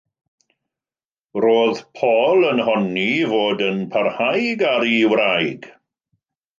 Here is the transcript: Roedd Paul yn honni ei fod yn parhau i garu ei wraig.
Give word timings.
Roedd 1.45 1.83
Paul 1.99 2.49
yn 2.53 2.63
honni 2.71 3.05
ei 3.13 3.29
fod 3.37 3.65
yn 3.69 3.87
parhau 3.97 4.45
i 4.51 4.53
garu 4.67 4.93
ei 5.01 5.09
wraig. 5.15 5.75